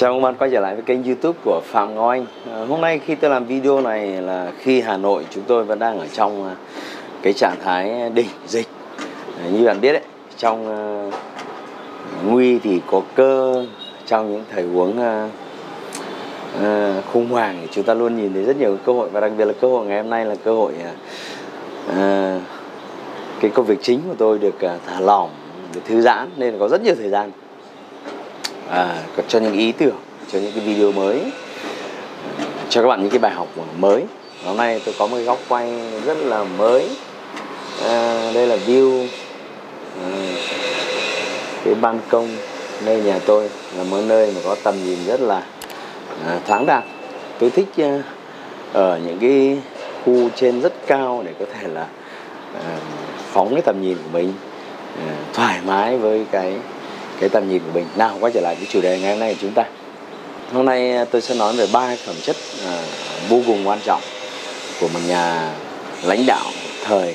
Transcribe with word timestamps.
Chào 0.00 0.14
các 0.14 0.20
bạn 0.20 0.34
quay 0.38 0.50
trở 0.50 0.60
lại 0.60 0.74
với 0.74 0.82
kênh 0.82 1.04
youtube 1.04 1.38
của 1.44 1.60
Phạm 1.64 1.94
Ngọc 1.94 2.10
Anh. 2.10 2.26
À, 2.52 2.64
Hôm 2.68 2.80
nay 2.80 2.98
khi 2.98 3.14
tôi 3.14 3.30
làm 3.30 3.44
video 3.44 3.80
này 3.80 4.06
là 4.06 4.52
khi 4.58 4.80
Hà 4.80 4.96
Nội 4.96 5.26
chúng 5.30 5.44
tôi 5.46 5.64
vẫn 5.64 5.78
đang 5.78 5.98
ở 5.98 6.06
trong 6.12 6.44
à, 6.44 6.54
cái 7.22 7.32
trạng 7.32 7.56
thái 7.64 8.10
đỉnh 8.14 8.26
dịch. 8.46 8.66
À, 9.38 9.44
Như 9.52 9.66
bạn 9.66 9.80
biết 9.80 9.92
đấy, 9.92 10.02
trong 10.36 10.66
uh, 11.08 11.14
nguy 12.26 12.58
thì 12.58 12.80
có 12.86 13.02
cơ 13.14 13.64
Trong 14.06 14.32
những 14.32 14.44
thời 14.52 14.64
huống 14.64 14.90
uh, 14.90 15.30
uh, 16.56 17.04
khủng 17.12 17.28
hoảng 17.30 17.58
thì 17.60 17.68
chúng 17.70 17.84
ta 17.84 17.94
luôn 17.94 18.16
nhìn 18.16 18.34
thấy 18.34 18.42
rất 18.42 18.56
nhiều 18.56 18.76
cơ 18.86 18.92
hội. 18.92 19.08
Và 19.12 19.20
đặc 19.20 19.32
biệt 19.38 19.44
là 19.44 19.52
cơ 19.60 19.68
hội 19.68 19.86
ngày 19.86 20.02
hôm 20.02 20.10
nay 20.10 20.24
là 20.24 20.34
cơ 20.44 20.54
hội 20.54 20.72
uh, 21.90 22.42
Cái 23.40 23.50
công 23.54 23.66
việc 23.66 23.78
chính 23.82 24.00
của 24.08 24.14
tôi 24.18 24.38
được 24.38 24.54
uh, 24.54 24.80
thả 24.86 25.00
lỏng, 25.00 25.30
được 25.74 25.80
thư 25.84 26.00
giãn. 26.00 26.28
Nên 26.36 26.58
có 26.58 26.68
rất 26.68 26.82
nhiều 26.82 26.94
thời 26.94 27.08
gian 27.08 27.30
à, 28.70 29.02
cho 29.28 29.38
những 29.38 29.58
ý 29.58 29.72
tưởng 29.72 29.96
cho 30.32 30.38
những 30.38 30.52
cái 30.52 30.64
video 30.64 30.92
mới. 30.92 31.20
Cho 32.68 32.82
các 32.82 32.88
bạn 32.88 33.02
những 33.02 33.10
cái 33.10 33.18
bài 33.18 33.32
học 33.32 33.48
mới. 33.78 34.04
Hôm 34.44 34.56
nay 34.56 34.80
tôi 34.84 34.94
có 34.98 35.06
một 35.06 35.16
cái 35.16 35.24
góc 35.24 35.38
quay 35.48 35.72
rất 36.04 36.18
là 36.18 36.44
mới. 36.44 36.88
À, 37.84 38.30
đây 38.34 38.46
là 38.46 38.56
view 38.66 39.06
à, 40.02 40.10
cái 41.64 41.74
ban 41.74 42.00
công 42.08 42.28
nơi 42.84 43.00
nhà 43.00 43.18
tôi. 43.26 43.50
Là 43.76 43.84
một 43.84 44.00
nơi 44.06 44.32
mà 44.34 44.40
có 44.44 44.56
tầm 44.62 44.84
nhìn 44.84 44.98
rất 45.06 45.20
là 45.20 45.42
à, 46.26 46.40
thoáng 46.46 46.66
đạt. 46.66 46.84
Tôi 47.38 47.50
thích 47.50 47.68
à, 47.76 48.02
ở 48.72 49.00
những 49.06 49.18
cái 49.18 49.58
khu 50.04 50.28
trên 50.36 50.60
rất 50.60 50.72
cao 50.86 51.22
để 51.26 51.32
có 51.38 51.44
thể 51.54 51.68
là 51.68 51.86
à, 52.54 52.76
phóng 53.32 53.54
cái 53.54 53.62
tầm 53.62 53.82
nhìn 53.82 53.96
của 53.96 54.10
mình 54.12 54.32
à, 55.08 55.14
thoải 55.32 55.60
mái 55.66 55.98
với 55.98 56.24
cái 56.30 56.54
cái 57.20 57.28
tầm 57.28 57.48
nhìn 57.48 57.62
của 57.66 57.72
mình. 57.74 57.86
Nào 57.96 58.16
quay 58.20 58.32
trở 58.32 58.40
lại 58.40 58.56
cái 58.56 58.66
chủ 58.70 58.80
đề 58.80 58.98
ngày 59.00 59.10
hôm 59.10 59.20
nay 59.20 59.34
của 59.34 59.38
chúng 59.40 59.52
ta. 59.54 59.64
Hôm 60.52 60.66
nay 60.66 60.96
à, 60.96 61.04
tôi 61.04 61.20
sẽ 61.20 61.34
nói 61.34 61.56
về 61.56 61.66
ba 61.72 61.96
phẩm 62.06 62.14
chất 62.22 62.36
à, 62.66 62.82
vô 63.28 63.40
cùng 63.46 63.68
quan 63.68 63.78
trọng 63.84 64.00
của 64.80 64.88
một 64.88 65.00
nhà 65.08 65.52
lãnh 66.04 66.26
đạo 66.26 66.46
thời 66.84 67.14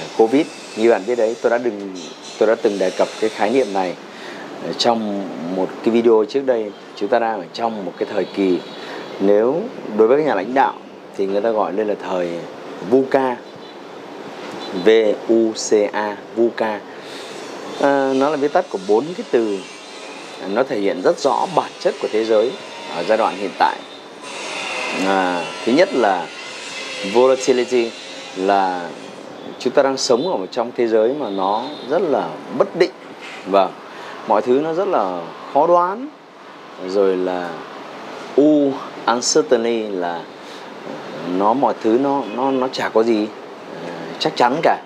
à, 0.00 0.04
covid. 0.18 0.46
Như 0.76 0.90
bạn 0.90 1.02
biết 1.06 1.14
đấy 1.14 1.36
tôi 1.42 1.50
đã 1.50 1.58
đừng 1.58 1.94
tôi 2.38 2.48
đã 2.48 2.54
từng 2.62 2.78
đề 2.78 2.90
cập 2.90 3.08
cái 3.20 3.30
khái 3.30 3.50
niệm 3.50 3.72
này 3.72 3.94
à, 4.64 4.72
trong 4.78 5.28
một 5.56 5.68
cái 5.84 5.94
video 5.94 6.24
trước 6.28 6.46
đây. 6.46 6.70
Chúng 6.96 7.08
ta 7.08 7.18
đang 7.18 7.40
ở 7.40 7.46
trong 7.52 7.84
một 7.84 7.92
cái 7.98 8.08
thời 8.12 8.24
kỳ 8.24 8.58
nếu 9.20 9.60
đối 9.96 10.08
với 10.08 10.18
các 10.18 10.26
nhà 10.26 10.34
lãnh 10.34 10.54
đạo 10.54 10.74
thì 11.16 11.26
người 11.26 11.40
ta 11.40 11.50
gọi 11.50 11.72
đây 11.72 11.86
là 11.86 11.94
thời 12.08 12.28
VUCA 12.90 13.36
V 14.84 14.88
U 15.28 15.52
C 15.52 15.92
A 15.92 16.16
VUCA 16.36 16.80
à, 17.80 18.12
nó 18.14 18.30
là 18.30 18.36
viết 18.36 18.52
tắt 18.52 18.64
của 18.70 18.78
bốn 18.88 19.04
cái 19.16 19.26
từ. 19.30 19.58
Nó 20.48 20.62
thể 20.62 20.80
hiện 20.80 21.02
rất 21.04 21.18
rõ 21.18 21.46
bản 21.54 21.70
chất 21.80 21.94
của 22.02 22.08
thế 22.12 22.24
giới 22.24 22.50
ở 22.96 23.04
giai 23.08 23.18
đoạn 23.18 23.36
hiện 23.36 23.50
tại. 23.58 23.76
À, 25.06 25.44
thứ 25.64 25.72
nhất 25.72 25.88
là 25.92 26.26
volatility 27.12 27.90
là 28.36 28.88
chúng 29.58 29.72
ta 29.72 29.82
đang 29.82 29.96
sống 29.96 30.28
ở 30.28 30.36
một 30.36 30.46
trong 30.50 30.72
thế 30.76 30.88
giới 30.88 31.14
mà 31.14 31.30
nó 31.30 31.64
rất 31.90 32.02
là 32.02 32.28
bất 32.58 32.76
định. 32.76 32.90
Và 33.46 33.68
mọi 34.28 34.42
thứ 34.42 34.52
nó 34.52 34.72
rất 34.72 34.88
là 34.88 35.20
khó 35.54 35.66
đoán. 35.66 36.08
Rồi 36.88 37.16
là 37.16 37.50
u 38.36 38.72
uncertainty 39.06 39.82
là 39.82 40.14
ờ, 40.14 40.22
nó 41.36 41.52
mọi 41.52 41.74
thứ 41.82 41.98
nó 42.02 42.22
nó 42.34 42.50
nó 42.50 42.68
chả 42.72 42.88
có 42.88 43.02
gì 43.02 43.26
chắc 44.18 44.36
chắn 44.36 44.60
cả. 44.62 44.78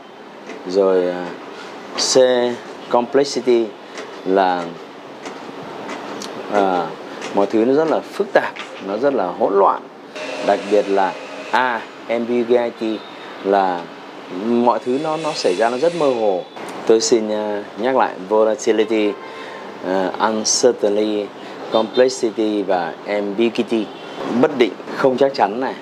Rồi 0.66 1.14
c 1.96 2.18
complexity 2.90 3.66
là 4.26 4.64
à, 6.52 6.86
mọi 7.34 7.46
thứ 7.46 7.64
nó 7.64 7.74
rất 7.74 7.88
là 7.88 8.00
phức 8.00 8.26
tạp 8.32 8.54
nó 8.86 8.96
rất 8.96 9.14
là 9.14 9.26
hỗn 9.26 9.54
loạn. 9.58 9.82
Đặc 10.46 10.58
biệt 10.70 10.88
là 10.88 11.12
a 11.50 11.60
à, 11.60 11.80
ambiguity 12.08 12.98
là 13.44 13.80
mọi 14.46 14.78
thứ 14.84 14.98
nó 15.02 15.16
nó 15.16 15.32
xảy 15.32 15.54
ra 15.54 15.70
nó 15.70 15.78
rất 15.78 15.94
mơ 15.94 16.06
hồ. 16.06 16.42
Tôi 16.86 17.00
xin 17.00 17.28
uh, 17.28 17.64
nhắc 17.80 17.96
lại 17.96 18.14
volatility 18.28 19.08
uh, 19.08 20.18
uncertainty 20.18 21.26
complexity 21.72 22.62
và 22.62 22.94
ambiguity. 23.06 23.86
Bất 24.40 24.58
định 24.58 24.72
không 24.96 25.16
chắc 25.16 25.34
chắn 25.34 25.60
này 25.60 25.74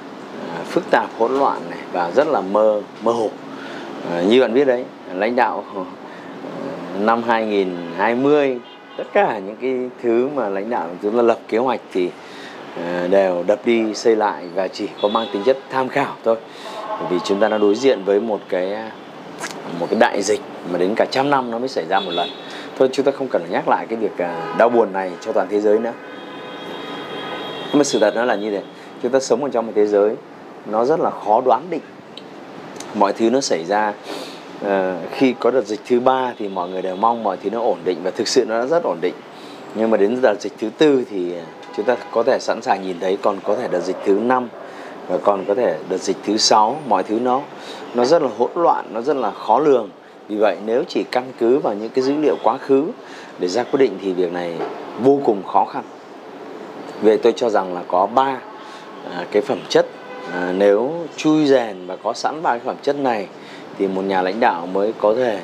à, 0.55 0.63
phức 0.65 0.91
tạp 0.91 1.11
hỗn 1.19 1.39
loạn 1.39 1.61
này 1.71 1.79
và 1.93 2.11
rất 2.11 2.27
là 2.27 2.41
mơ 2.41 2.81
mơ 3.03 3.13
hồ. 3.13 3.31
Như 4.27 4.41
bạn 4.41 4.55
biết 4.55 4.65
đấy 4.65 4.85
lãnh 5.15 5.37
đạo 5.37 5.65
năm 7.01 7.23
2020 7.23 8.59
tất 8.97 9.05
cả 9.13 9.39
những 9.39 9.57
cái 9.61 9.91
thứ 10.03 10.29
mà 10.35 10.49
lãnh 10.49 10.71
đạo 10.71 10.89
chúng 11.03 11.17
ta 11.17 11.23
lập 11.23 11.39
kế 11.49 11.59
hoạch 11.59 11.81
thì 11.93 12.11
ờ, 12.77 13.09
đều 13.09 13.45
đập 13.47 13.61
đi 13.65 13.95
xây 13.95 14.17
lại 14.17 14.45
và 14.55 14.69
chỉ 14.69 14.89
có 15.03 15.09
mang 15.09 15.27
tính 15.33 15.43
chất 15.45 15.59
tham 15.71 15.89
khảo 15.89 16.15
thôi. 16.25 16.37
Vì 17.11 17.19
chúng 17.25 17.41
ta 17.41 17.49
đang 17.49 17.61
đối 17.61 17.75
diện 17.75 18.05
với 18.05 18.21
một 18.21 18.41
cái 18.49 18.77
một 19.81 19.87
cái 19.91 19.99
đại 20.01 20.23
dịch 20.23 20.41
mà 20.73 20.79
đến 20.79 20.95
cả 20.97 21.07
trăm 21.11 21.31
năm 21.31 21.51
nó 21.51 21.59
mới 21.59 21.69
xảy 21.69 21.85
ra 21.89 22.01
một 22.01 22.11
lần. 22.11 22.29
Thôi 22.79 22.89
chúng 22.93 23.05
ta 23.05 23.13
không 23.13 23.29
cần 23.31 23.43
nhắc 23.51 23.69
lại 23.69 23.87
cái 23.89 23.99
việc 23.99 24.19
à, 24.19 24.55
đau 24.59 24.69
buồn 24.69 24.93
này 24.93 25.13
cho 25.21 25.33
toàn 25.33 25.47
thế 25.51 25.61
giới 25.61 25.79
nữa. 25.79 25.93
Nhưng 27.69 27.79
mà 27.79 27.85
sự 27.85 27.99
thật 27.99 28.15
nó 28.17 28.25
là 28.25 28.35
như 28.35 28.51
thế. 28.51 28.63
Chúng 29.03 29.13
ta 29.13 29.21
sống 29.21 29.45
ở 29.45 29.51
trong 29.53 29.67
một 29.67 29.73
thế 29.75 29.87
giới, 29.87 30.15
nó 30.67 30.85
rất 30.85 31.01
là 31.01 31.11
khó 31.11 31.41
đoán 31.45 31.67
định. 31.71 31.81
Mọi 32.95 33.13
thứ 33.13 33.31
nó 33.31 33.41
xảy 33.41 33.65
ra 33.65 33.93
Ờ, 34.63 34.97
khi 35.11 35.35
có 35.41 35.51
đợt 35.51 35.67
dịch 35.67 35.81
thứ 35.87 36.01
ba 36.01 36.33
thì 36.39 36.49
mọi 36.49 36.69
người 36.69 36.83
đều 36.83 36.97
mong 36.97 37.23
mọi 37.23 37.37
thứ 37.37 37.51
nó 37.51 37.61
ổn 37.61 37.79
định 37.85 37.99
và 38.03 38.11
thực 38.11 38.29
sự 38.29 38.45
nó 38.45 38.61
đã 38.61 38.67
rất 38.67 38.83
ổn 38.83 38.99
định. 39.01 39.15
Nhưng 39.75 39.91
mà 39.91 39.97
đến 39.97 40.19
đợt 40.23 40.35
dịch 40.41 40.53
thứ 40.59 40.71
tư 40.79 41.05
thì 41.11 41.33
ờ, 41.33 41.41
chúng 41.77 41.87
ta 41.87 41.97
có 42.11 42.23
thể 42.23 42.39
sẵn 42.41 42.63
sàng 42.63 42.83
nhìn 42.83 42.97
thấy 43.01 43.19
còn 43.23 43.39
có 43.45 43.57
thể 43.57 43.69
đợt 43.69 43.81
dịch 43.81 43.97
thứ 44.05 44.13
năm 44.13 44.49
và 45.09 45.19
còn 45.19 45.45
có 45.49 45.55
thể 45.55 45.77
đợt 45.89 45.99
dịch 45.99 46.17
thứ 46.25 46.37
sáu. 46.37 46.77
Mọi 46.89 47.03
thứ 47.03 47.21
nó 47.21 47.41
nó 47.95 48.05
rất 48.05 48.23
là 48.23 48.29
hỗn 48.39 48.51
loạn 48.55 48.87
nó 48.93 49.01
rất 49.01 49.17
là 49.17 49.31
khó 49.31 49.59
lường. 49.59 49.91
Vì 50.29 50.37
vậy 50.37 50.57
nếu 50.67 50.85
chỉ 50.89 51.05
căn 51.11 51.33
cứ 51.39 51.59
vào 51.59 51.75
những 51.75 51.89
cái 51.89 52.05
dữ 52.05 52.15
liệu 52.17 52.37
quá 52.43 52.59
khứ 52.59 52.85
để 53.39 53.49
ra 53.49 53.63
quyết 53.63 53.79
định 53.79 53.99
thì 54.03 54.13
việc 54.13 54.33
này 54.33 54.55
vô 55.03 55.21
cùng 55.25 55.43
khó 55.43 55.65
khăn. 55.65 55.85
Về 57.03 57.17
tôi 57.17 57.33
cho 57.37 57.51
rằng 57.51 57.75
là 57.75 57.83
có 57.89 58.07
ba 58.07 58.39
à, 59.11 59.25
cái 59.31 59.43
phẩm 59.43 59.59
chất 59.69 59.87
à, 60.33 60.53
nếu 60.59 60.93
chui 61.17 61.47
rèn 61.47 61.77
và 61.87 61.97
có 61.97 62.13
sẵn 62.13 62.43
ba 62.43 62.51
cái 62.51 62.61
phẩm 62.65 62.77
chất 62.83 62.97
này 62.97 63.29
thì 63.79 63.87
một 63.87 64.03
nhà 64.03 64.23
lãnh 64.23 64.41
đạo 64.41 64.67
mới 64.67 64.93
có 64.99 65.15
thể 65.15 65.35
à, 65.35 65.43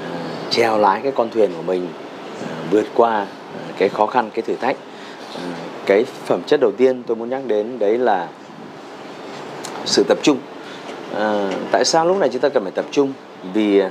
uh, 0.00 0.50
treo 0.50 0.78
lái 0.78 1.00
cái 1.00 1.12
con 1.12 1.30
thuyền 1.30 1.50
của 1.56 1.62
mình 1.62 1.86
uh, 1.86 2.70
vượt 2.70 2.86
qua 2.94 3.22
uh, 3.22 3.76
cái 3.78 3.88
khó 3.88 4.06
khăn 4.06 4.30
cái 4.34 4.42
thử 4.42 4.54
thách. 4.54 4.76
Uh, 5.34 5.40
cái 5.86 6.04
phẩm 6.04 6.42
chất 6.46 6.60
đầu 6.60 6.72
tiên 6.76 7.02
tôi 7.06 7.16
muốn 7.16 7.30
nhắc 7.30 7.40
đến 7.46 7.78
đấy 7.78 7.98
là 7.98 8.28
sự 9.84 10.04
tập 10.08 10.18
trung. 10.22 10.38
Uh, 11.12 11.18
tại 11.70 11.84
sao 11.84 12.06
lúc 12.06 12.18
này 12.18 12.28
chúng 12.32 12.40
ta 12.40 12.48
cần 12.48 12.62
phải 12.62 12.72
tập 12.72 12.84
trung? 12.90 13.12
Vì 13.52 13.82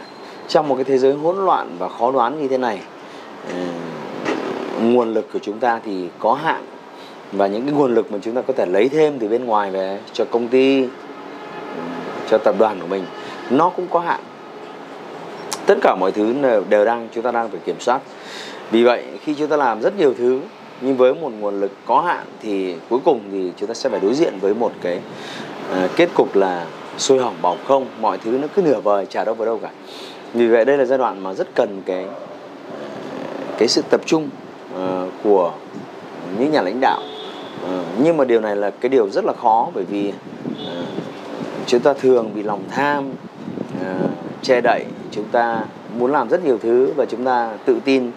trong 0.47 0.67
một 0.67 0.75
cái 0.75 0.83
thế 0.83 0.97
giới 0.97 1.13
hỗn 1.13 1.45
loạn 1.45 1.75
và 1.79 1.89
khó 1.89 2.11
đoán 2.11 2.41
như 2.41 2.47
thế 2.47 2.57
này 2.57 2.79
uh, 3.49 4.83
nguồn 4.83 5.13
lực 5.13 5.33
của 5.33 5.39
chúng 5.41 5.59
ta 5.59 5.79
thì 5.85 6.07
có 6.19 6.33
hạn. 6.33 6.65
Và 7.31 7.47
những 7.47 7.65
cái 7.65 7.73
nguồn 7.73 7.95
lực 7.95 8.11
mà 8.11 8.17
chúng 8.21 8.35
ta 8.35 8.41
có 8.41 8.53
thể 8.53 8.65
lấy 8.65 8.89
thêm 8.89 9.19
từ 9.19 9.27
bên 9.27 9.45
ngoài 9.45 9.71
về 9.71 9.99
cho 10.13 10.25
công 10.25 10.47
ty 10.47 10.85
cho 12.29 12.37
tập 12.37 12.55
đoàn 12.59 12.79
của 12.81 12.87
mình 12.87 13.05
nó 13.49 13.69
cũng 13.69 13.87
có 13.89 13.99
hạn. 13.99 14.19
Tất 15.65 15.77
cả 15.81 15.95
mọi 15.99 16.11
thứ 16.11 16.33
đều 16.69 16.85
đang 16.85 17.07
chúng 17.13 17.23
ta 17.23 17.31
đang 17.31 17.49
phải 17.49 17.59
kiểm 17.65 17.79
soát. 17.79 17.99
Vì 18.71 18.83
vậy 18.83 19.03
khi 19.23 19.33
chúng 19.33 19.47
ta 19.47 19.57
làm 19.57 19.81
rất 19.81 19.97
nhiều 19.97 20.13
thứ 20.17 20.39
nhưng 20.81 20.97
với 20.97 21.13
một 21.13 21.31
nguồn 21.39 21.59
lực 21.59 21.71
có 21.85 22.01
hạn 22.01 22.25
thì 22.41 22.75
cuối 22.89 22.99
cùng 23.05 23.21
thì 23.31 23.51
chúng 23.57 23.67
ta 23.67 23.73
sẽ 23.73 23.89
phải 23.89 23.99
đối 23.99 24.13
diện 24.13 24.33
với 24.41 24.53
một 24.53 24.71
cái 24.81 24.99
uh, 25.71 25.91
kết 25.95 26.09
cục 26.15 26.35
là 26.35 26.65
sôi 26.97 27.19
hỏng 27.19 27.35
bỏng 27.41 27.57
không 27.67 27.85
mọi 28.01 28.17
thứ 28.17 28.31
nó 28.31 28.47
cứ 28.55 28.61
nửa 28.61 28.79
vời 28.79 29.05
chả 29.05 29.23
đâu 29.23 29.35
vào 29.35 29.45
đâu 29.45 29.59
cả. 29.61 29.69
Vì 30.33 30.47
vậy 30.47 30.65
đây 30.65 30.77
là 30.77 30.85
giai 30.85 30.97
đoạn 30.97 31.23
mà 31.23 31.33
rất 31.33 31.47
cần 31.55 31.81
cái 31.85 32.03
ờ, 32.03 32.79
cái 33.57 33.67
sự 33.67 33.81
tập 33.89 34.01
trung 34.05 34.29
uh, 34.75 34.79
của 35.23 35.53
những 36.39 36.51
nhà 36.51 36.61
lãnh 36.61 36.79
đạo. 36.81 37.01
Uh, 37.63 37.69
nhưng 38.03 38.17
mà 38.17 38.25
điều 38.25 38.41
này 38.41 38.55
là 38.55 38.69
cái 38.69 38.89
điều 38.89 39.09
rất 39.09 39.25
là 39.25 39.33
khó 39.33 39.69
bởi 39.73 39.83
vì 39.83 40.09
uh, 40.09 40.55
chúng 41.65 41.79
ta 41.79 41.93
thường 41.93 42.31
bị 42.35 42.43
lòng 42.43 42.63
tham 42.71 43.11
Ờ, 43.83 44.07
che 44.41 44.61
đậy, 44.61 44.85
chúng 45.11 45.25
ta 45.31 45.63
muốn 45.97 46.11
làm 46.11 46.29
rất 46.29 46.45
nhiều 46.45 46.57
thứ 46.57 46.93
và 46.95 47.05
chúng 47.05 47.25
ta 47.25 47.49
tự 47.65 47.79
tin 47.85 48.11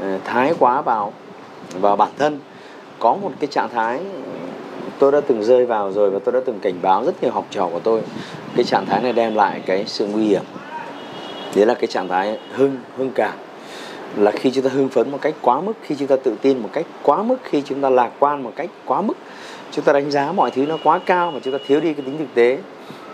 ờ, 0.00 0.18
thái 0.24 0.54
quá 0.58 0.82
vào 0.82 1.12
vào 1.80 1.96
bản 1.96 2.10
thân. 2.18 2.38
Có 2.98 3.16
một 3.22 3.30
cái 3.40 3.46
trạng 3.46 3.68
thái 3.68 3.98
ờ, 3.98 4.32
tôi 4.98 5.12
đã 5.12 5.20
từng 5.20 5.44
rơi 5.44 5.66
vào 5.66 5.92
rồi 5.92 6.10
và 6.10 6.18
tôi 6.24 6.32
đã 6.32 6.40
từng 6.46 6.58
cảnh 6.60 6.74
báo 6.82 7.04
rất 7.04 7.22
nhiều 7.22 7.32
học 7.32 7.46
trò 7.50 7.68
của 7.72 7.80
tôi. 7.80 8.00
Cái 8.56 8.64
trạng 8.64 8.86
thái 8.86 9.02
này 9.02 9.12
đem 9.12 9.34
lại 9.34 9.62
cái 9.66 9.84
sự 9.86 10.06
nguy 10.06 10.24
hiểm. 10.24 10.42
Đấy 11.56 11.66
là 11.66 11.74
cái 11.74 11.86
trạng 11.86 12.08
thái 12.08 12.38
hưng 12.52 12.76
hưng 12.96 13.10
cảm. 13.14 13.34
Là 14.16 14.30
khi 14.30 14.50
chúng 14.50 14.64
ta 14.64 14.70
hưng 14.74 14.88
phấn 14.88 15.10
một 15.10 15.18
cách 15.20 15.34
quá 15.40 15.60
mức, 15.60 15.72
khi 15.82 15.94
chúng 15.98 16.08
ta 16.08 16.16
tự 16.16 16.36
tin 16.42 16.58
một 16.58 16.68
cách 16.72 16.86
quá 17.02 17.22
mức, 17.22 17.36
khi 17.42 17.62
chúng 17.62 17.80
ta 17.80 17.90
lạc 17.90 18.10
quan 18.18 18.42
một 18.42 18.52
cách 18.56 18.70
quá 18.84 19.00
mức, 19.00 19.16
chúng 19.70 19.84
ta 19.84 19.92
đánh 19.92 20.10
giá 20.10 20.32
mọi 20.32 20.50
thứ 20.50 20.66
nó 20.66 20.76
quá 20.84 21.00
cao 21.06 21.30
mà 21.30 21.40
chúng 21.42 21.52
ta 21.52 21.64
thiếu 21.66 21.80
đi 21.80 21.94
cái 21.94 22.06
tính 22.06 22.18
thực 22.18 22.34
tế 22.34 22.58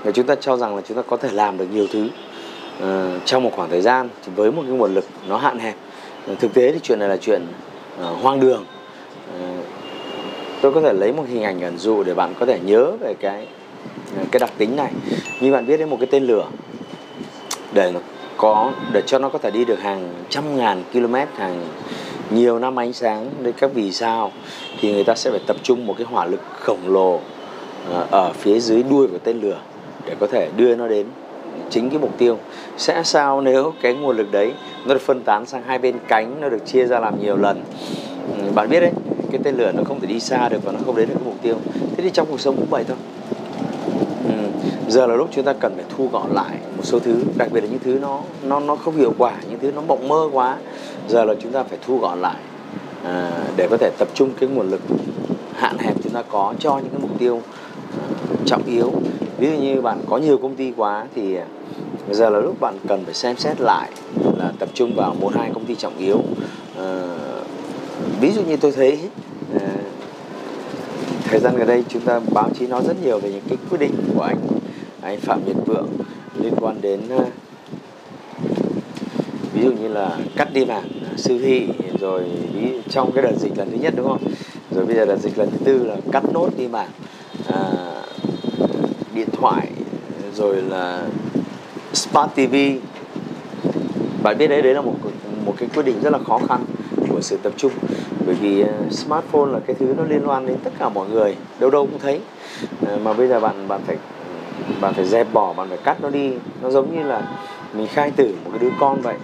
và 0.04 0.12
chúng 0.12 0.26
ta 0.26 0.34
cho 0.34 0.56
rằng 0.56 0.76
là 0.76 0.82
chúng 0.88 0.96
ta 0.96 1.02
có 1.02 1.16
thể 1.16 1.28
làm 1.32 1.58
được 1.58 1.66
nhiều 1.72 1.86
thứ 1.92 2.08
uh, 2.82 3.24
trong 3.24 3.44
một 3.44 3.50
khoảng 3.56 3.70
thời 3.70 3.80
gian 3.80 4.08
thì 4.24 4.32
với 4.36 4.52
một 4.52 4.62
cái 4.62 4.76
nguồn 4.76 4.94
lực 4.94 5.04
nó 5.28 5.36
hạn 5.36 5.58
hẹp. 5.58 5.74
Uh, 6.32 6.38
thực 6.38 6.54
tế 6.54 6.72
thì 6.72 6.78
chuyện 6.82 6.98
này 6.98 7.08
là 7.08 7.16
chuyện 7.16 7.42
uh, 8.00 8.22
hoang 8.22 8.40
đường. 8.40 8.64
Uh, 9.34 9.64
tôi 10.60 10.72
có 10.72 10.80
thể 10.80 10.92
lấy 10.92 11.12
một 11.12 11.24
hình 11.28 11.42
ảnh 11.42 11.60
ẩn 11.60 11.78
dụ 11.78 12.02
để 12.02 12.14
bạn 12.14 12.34
có 12.40 12.46
thể 12.46 12.60
nhớ 12.64 12.92
về 13.00 13.14
cái 13.20 13.46
cái 14.30 14.40
đặc 14.40 14.50
tính 14.58 14.76
này. 14.76 14.92
Như 15.40 15.52
bạn 15.52 15.66
biết 15.66 15.76
đến 15.76 15.90
một 15.90 15.96
cái 16.00 16.08
tên 16.10 16.24
lửa 16.24 16.44
để 17.72 17.90
nó 17.94 18.00
có 18.36 18.72
để 18.92 19.02
cho 19.06 19.18
nó 19.18 19.28
có 19.28 19.38
thể 19.38 19.50
đi 19.50 19.64
được 19.64 19.80
hàng 19.80 20.14
trăm 20.28 20.56
ngàn 20.56 20.82
km 20.92 21.14
hàng 21.36 21.68
nhiều 22.30 22.58
năm 22.58 22.78
ánh 22.78 22.92
sáng 22.92 23.30
đến 23.42 23.54
các 23.58 23.70
vì 23.74 23.92
sao 23.92 24.32
thì 24.80 24.92
người 24.92 25.04
ta 25.04 25.14
sẽ 25.14 25.30
phải 25.30 25.40
tập 25.46 25.56
trung 25.62 25.86
một 25.86 25.94
cái 25.98 26.06
hỏa 26.10 26.24
lực 26.24 26.40
khổng 26.60 26.80
lồ 26.86 27.20
ở 28.10 28.32
phía 28.32 28.60
dưới 28.60 28.82
đuôi 28.82 29.06
của 29.06 29.18
tên 29.18 29.40
lửa 29.40 29.58
để 30.08 30.16
có 30.20 30.26
thể 30.26 30.48
đưa 30.56 30.74
nó 30.74 30.88
đến. 30.88 31.06
Chính 31.70 31.90
cái 31.90 31.98
mục 31.98 32.18
tiêu. 32.18 32.38
Sẽ 32.76 33.02
sao 33.04 33.40
nếu 33.40 33.72
cái 33.82 33.94
nguồn 33.94 34.16
lực 34.16 34.32
đấy 34.32 34.52
nó 34.86 34.94
được 34.94 35.00
phân 35.00 35.22
tán 35.22 35.46
sang 35.46 35.62
hai 35.66 35.78
bên 35.78 35.94
cánh 36.08 36.40
nó 36.40 36.48
được 36.48 36.66
chia 36.66 36.84
ra 36.84 36.98
làm 36.98 37.22
nhiều 37.22 37.36
lần? 37.36 37.62
Ừ, 38.38 38.52
bạn 38.54 38.68
biết 38.70 38.80
đấy 38.80 38.92
cái 39.30 39.40
tên 39.44 39.54
lửa 39.54 39.72
nó 39.74 39.82
không 39.84 40.00
thể 40.00 40.06
đi 40.06 40.20
xa 40.20 40.48
được 40.48 40.64
và 40.64 40.72
nó 40.72 40.78
không 40.86 40.96
đến 40.96 41.08
được 41.08 41.14
cái 41.14 41.24
mục 41.24 41.42
tiêu. 41.42 41.54
Thế 41.96 42.02
thì 42.02 42.10
trong 42.10 42.26
cuộc 42.30 42.40
sống 42.40 42.56
cũng 42.56 42.66
vậy 42.70 42.84
thôi. 42.88 42.96
Ừ, 44.24 44.34
giờ 44.88 45.06
là 45.06 45.14
lúc 45.14 45.28
chúng 45.32 45.44
ta 45.44 45.52
cần 45.52 45.72
phải 45.76 45.84
thu 45.96 46.08
gọn 46.12 46.30
lại 46.32 46.58
một 46.76 46.82
số 46.84 46.98
thứ 46.98 47.24
đặc 47.36 47.48
biệt 47.52 47.60
là 47.60 47.66
những 47.70 47.80
thứ 47.84 47.98
nó 48.02 48.20
nó 48.42 48.60
nó 48.60 48.76
không 48.76 48.96
hiệu 48.96 49.12
quả 49.18 49.32
những 49.50 49.58
thứ 49.58 49.72
nó 49.74 49.80
mộng 49.80 50.08
mơ 50.08 50.28
quá. 50.32 50.56
Giờ 51.08 51.24
là 51.24 51.34
chúng 51.40 51.52
ta 51.52 51.62
phải 51.62 51.78
thu 51.86 51.98
gọn 51.98 52.20
lại 52.20 52.36
à, 53.04 53.30
để 53.56 53.68
có 53.70 53.76
thể 53.76 53.90
tập 53.98 54.08
trung 54.14 54.30
cái 54.40 54.48
nguồn 54.48 54.70
lực 54.70 54.80
hạn 55.54 55.78
hẹp 55.78 55.94
chúng 56.04 56.12
ta 56.12 56.22
có 56.28 56.54
cho 56.58 56.78
những 56.78 56.90
cái 56.90 57.00
mục 57.00 57.18
tiêu 57.18 57.42
à, 57.98 58.04
trọng 58.46 58.62
yếu 58.66 58.92
ví 59.38 59.50
dụ 59.50 59.56
như 59.58 59.80
bạn 59.80 60.00
có 60.06 60.18
nhiều 60.18 60.38
công 60.38 60.54
ty 60.54 60.72
quá 60.76 61.06
thì 61.14 61.36
giờ 62.10 62.30
là 62.30 62.38
lúc 62.38 62.60
bạn 62.60 62.74
cần 62.88 63.04
phải 63.04 63.14
xem 63.14 63.36
xét 63.36 63.60
lại 63.60 63.90
là 64.38 64.52
tập 64.58 64.68
trung 64.74 64.92
vào 64.96 65.14
một 65.20 65.32
hai 65.34 65.50
công 65.54 65.64
ty 65.64 65.74
trọng 65.74 65.98
yếu. 65.98 66.22
À, 66.78 67.16
ví 68.20 68.32
dụ 68.32 68.42
như 68.42 68.56
tôi 68.56 68.72
thấy 68.72 68.98
à, 69.60 69.68
thời 71.24 71.40
gian 71.40 71.56
gần 71.56 71.66
đây 71.66 71.84
chúng 71.88 72.02
ta 72.02 72.20
báo 72.32 72.50
chí 72.58 72.66
nói 72.66 72.82
rất 72.86 72.96
nhiều 73.04 73.18
về 73.18 73.30
những 73.30 73.44
cái 73.48 73.58
quyết 73.70 73.78
định 73.78 73.94
của 74.14 74.22
anh 74.22 74.38
anh 75.00 75.20
Phạm 75.20 75.40
Nhật 75.46 75.56
Vượng 75.66 75.88
liên 76.40 76.54
quan 76.60 76.80
đến 76.80 77.00
à, 77.10 77.24
ví 79.54 79.64
dụ 79.64 79.70
như 79.72 79.88
là 79.88 80.18
cắt 80.36 80.48
đi 80.52 80.64
mảng 80.64 80.88
siêu 81.16 81.38
thị 81.42 81.68
rồi 82.00 82.24
ví 82.54 82.68
trong 82.90 83.12
cái 83.12 83.22
đợt 83.22 83.38
dịch 83.38 83.58
lần 83.58 83.70
thứ 83.70 83.76
nhất 83.80 83.94
đúng 83.96 84.08
không? 84.08 84.22
Rồi 84.70 84.86
bây 84.86 84.96
giờ 84.96 85.04
đợt 85.04 85.16
dịch 85.16 85.38
lần 85.38 85.50
thứ 85.50 85.58
tư 85.64 85.84
là 85.84 85.96
cắt 86.12 86.22
nốt 86.32 86.48
đi 86.56 86.68
mảng 86.68 86.90
à, 87.46 87.58
điện 89.18 89.28
thoại, 89.32 89.66
rồi 90.34 90.62
là 90.62 91.02
smart 91.92 92.30
TV 92.34 92.54
bạn 94.22 94.38
biết 94.38 94.46
đấy 94.46 94.62
đấy 94.62 94.74
là 94.74 94.80
một 94.80 94.94
một 95.46 95.54
cái 95.56 95.68
quyết 95.74 95.82
định 95.82 96.00
rất 96.02 96.10
là 96.12 96.18
khó 96.18 96.38
khăn 96.48 96.64
của 97.10 97.20
sự 97.20 97.38
tập 97.42 97.52
trung. 97.56 97.72
Bởi 98.26 98.34
vì 98.34 98.60
ờ, 98.60 98.68
smartphone 98.90 99.52
là 99.52 99.60
cái 99.66 99.76
thứ 99.78 99.94
nó 99.96 100.04
liên 100.04 100.22
quan 100.26 100.46
đến 100.46 100.56
tất 100.64 100.70
cả 100.78 100.88
mọi 100.88 101.08
người, 101.08 101.36
đâu 101.60 101.70
đâu 101.70 101.86
cũng 101.86 101.98
thấy. 101.98 102.20
Ờ, 102.86 102.98
mà 103.04 103.12
bây 103.12 103.28
giờ 103.28 103.40
bạn 103.40 103.68
bạn 103.68 103.80
phải 103.86 103.96
bạn 104.80 104.94
phải 104.94 105.04
dẹp 105.04 105.32
bỏ, 105.32 105.52
bạn 105.52 105.68
phải 105.68 105.78
cắt 105.84 106.02
nó 106.02 106.10
đi. 106.10 106.32
Nó 106.62 106.70
giống 106.70 106.96
như 106.96 107.02
là 107.02 107.22
mình 107.72 107.86
khai 107.86 108.10
tử 108.10 108.34
một 108.44 108.50
cái 108.50 108.58
đứa 108.58 108.76
con 108.80 109.00
vậy. 109.00 109.14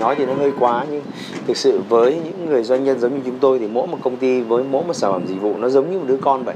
Nói 0.00 0.14
thì 0.14 0.26
nó 0.26 0.34
hơi 0.34 0.52
quá, 0.60 0.84
nhưng 0.90 1.02
thực 1.46 1.56
sự 1.56 1.80
với 1.88 2.20
những 2.24 2.46
người 2.46 2.62
doanh 2.62 2.84
nhân 2.84 3.00
giống 3.00 3.14
như 3.14 3.20
chúng 3.24 3.38
tôi 3.38 3.58
thì 3.58 3.66
mỗi 3.66 3.86
một 3.86 3.98
công 4.02 4.16
ty, 4.16 4.40
với 4.40 4.64
mỗi 4.64 4.84
một 4.84 4.94
sản 4.94 5.12
phẩm 5.12 5.26
dịch 5.26 5.40
vụ, 5.40 5.56
nó 5.58 5.68
giống 5.68 5.90
như 5.90 5.98
một 5.98 6.04
đứa 6.08 6.16
con 6.16 6.44
vậy 6.44 6.54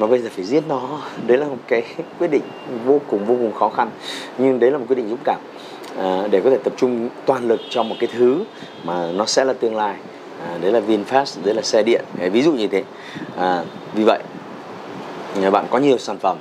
mà 0.00 0.06
bây 0.06 0.18
giờ 0.18 0.28
phải 0.32 0.44
giết 0.44 0.62
nó. 0.68 1.00
Đấy 1.26 1.38
là 1.38 1.46
một 1.46 1.58
cái 1.68 1.82
quyết 2.18 2.28
định 2.28 2.42
vô 2.86 3.00
cùng 3.10 3.24
vô 3.24 3.34
cùng 3.34 3.52
khó 3.52 3.68
khăn. 3.68 3.90
Nhưng 4.38 4.60
đấy 4.60 4.70
là 4.70 4.78
một 4.78 4.84
quyết 4.88 4.96
định 4.96 5.08
dũng 5.08 5.18
cảm. 5.24 5.40
À, 5.98 6.26
để 6.30 6.40
có 6.40 6.50
thể 6.50 6.58
tập 6.64 6.72
trung 6.76 7.08
toàn 7.26 7.48
lực 7.48 7.60
cho 7.70 7.82
một 7.82 7.94
cái 8.00 8.08
thứ 8.12 8.44
mà 8.84 9.12
nó 9.12 9.26
sẽ 9.26 9.44
là 9.44 9.52
tương 9.52 9.76
lai. 9.76 9.94
À, 10.46 10.58
đấy 10.60 10.72
là 10.72 10.80
Vinfast 10.80 11.44
đấy 11.44 11.54
là 11.54 11.62
xe 11.62 11.82
điện. 11.82 12.04
Ví 12.32 12.42
dụ 12.42 12.52
như 12.52 12.66
thế. 12.66 12.82
À, 13.36 13.64
vì 13.94 14.04
vậy 14.04 14.20
bạn 15.50 15.66
có 15.70 15.78
nhiều 15.78 15.98
sản 15.98 16.18
phẩm. 16.18 16.36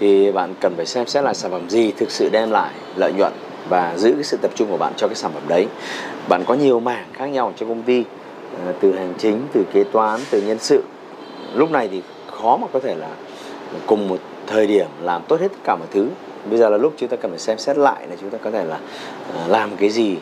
Thì 0.00 0.32
bạn 0.32 0.54
cần 0.60 0.74
phải 0.76 0.86
xem 0.86 1.06
xét 1.06 1.24
là 1.24 1.34
sản 1.34 1.50
phẩm 1.50 1.70
gì 1.70 1.92
thực 1.92 2.10
sự 2.10 2.28
đem 2.32 2.50
lại 2.50 2.70
lợi 2.96 3.12
nhuận 3.12 3.32
và 3.68 3.94
giữ 3.96 4.12
cái 4.12 4.24
sự 4.24 4.36
tập 4.42 4.50
trung 4.54 4.70
của 4.70 4.76
bạn 4.76 4.92
cho 4.96 5.08
cái 5.08 5.16
sản 5.16 5.30
phẩm 5.34 5.42
đấy. 5.48 5.66
Bạn 6.28 6.44
có 6.46 6.54
nhiều 6.54 6.80
mảng 6.80 7.06
khác 7.12 7.26
nhau 7.26 7.52
trong 7.56 7.68
công 7.68 7.82
ty. 7.82 8.04
À, 8.66 8.72
từ 8.80 8.92
hành 8.92 9.14
chính 9.18 9.40
từ 9.52 9.64
kế 9.72 9.84
toán 9.84 10.20
từ 10.30 10.42
nhân 10.42 10.58
sự. 10.58 10.82
Lúc 11.54 11.70
này 11.70 11.88
thì 11.88 12.02
khó 12.42 12.56
mà 12.56 12.66
có 12.72 12.80
thể 12.80 12.94
là 12.94 13.08
cùng 13.86 14.08
một 14.08 14.18
thời 14.46 14.66
điểm 14.66 14.86
làm 15.02 15.22
tốt 15.28 15.40
hết 15.40 15.48
tất 15.48 15.58
cả 15.64 15.76
mọi 15.76 15.88
thứ. 15.90 16.08
Bây 16.50 16.58
giờ 16.58 16.68
là 16.68 16.76
lúc 16.76 16.94
chúng 16.96 17.08
ta 17.08 17.16
cần 17.16 17.30
phải 17.30 17.40
xem 17.40 17.58
xét 17.58 17.78
lại 17.78 18.06
là 18.08 18.16
chúng 18.20 18.30
ta 18.30 18.38
có 18.44 18.50
thể 18.50 18.64
là 18.64 18.78
ờ, 19.34 19.48
làm 19.48 19.76
cái 19.76 19.88
gì 19.88 20.16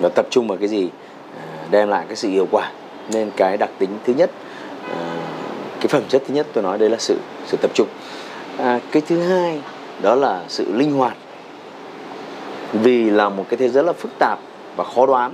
và 0.00 0.08
tập 0.08 0.26
trung 0.30 0.48
vào 0.48 0.58
cái 0.58 0.68
gì 0.68 0.88
ờ, 1.36 1.42
đem 1.70 1.88
lại 1.88 2.04
cái 2.08 2.16
sự 2.16 2.28
hiệu 2.28 2.48
quả. 2.50 2.70
Nên 3.12 3.30
cái 3.36 3.56
đặc 3.56 3.70
tính 3.78 3.90
thứ 4.04 4.14
nhất 4.14 4.30
ờ, 4.88 4.96
cái 5.80 5.88
phẩm 5.88 6.02
chất 6.08 6.22
thứ 6.28 6.34
nhất 6.34 6.46
tôi 6.52 6.64
nói 6.64 6.78
đây 6.78 6.90
là 6.90 6.96
sự 6.98 7.16
sự 7.46 7.56
tập 7.62 7.70
trung. 7.74 7.88
À, 8.58 8.80
cái 8.92 9.02
thứ 9.08 9.18
hai 9.20 9.60
đó 10.02 10.14
là 10.14 10.42
sự 10.48 10.72
linh 10.72 10.92
hoạt. 10.92 11.16
Vì 12.72 13.10
là 13.10 13.28
một 13.28 13.44
cái 13.48 13.56
thế 13.56 13.68
giới 13.68 13.74
rất 13.74 13.86
là 13.86 13.92
phức 13.92 14.10
tạp 14.18 14.38
và 14.76 14.84
khó 14.84 15.06
đoán 15.06 15.32